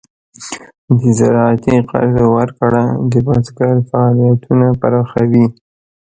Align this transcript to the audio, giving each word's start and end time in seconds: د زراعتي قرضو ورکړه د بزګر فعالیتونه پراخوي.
د 0.99 1.01
زراعتي 1.19 1.75
قرضو 1.89 2.25
ورکړه 2.37 2.83
د 3.11 3.13
بزګر 3.25 3.75
فعالیتونه 3.89 4.67
پراخوي. 4.81 5.45